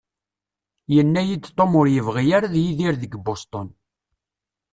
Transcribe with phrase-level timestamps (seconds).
[0.93, 3.67] Yenna-iyi-d Tom ur yebɣi ara ad yidir deg Boston.